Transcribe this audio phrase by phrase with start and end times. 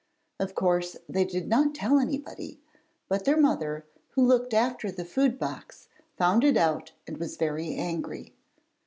[0.39, 2.59] Of course, they did not tell anybody,
[3.07, 3.85] but their mother,
[4.15, 8.33] who looked after the food box found it out and was very angry.